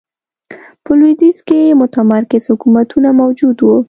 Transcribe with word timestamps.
په 0.83 0.91
لوېدیځ 0.99 1.37
کې 1.47 1.77
متمرکز 1.81 2.43
حکومتونه 2.51 3.09
موجود 3.21 3.57
و. 3.61 3.67